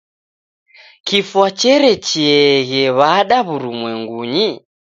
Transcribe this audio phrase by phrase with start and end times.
[1.07, 4.47] Kifwa cherecheeghe w'ada w'urumwengunyi?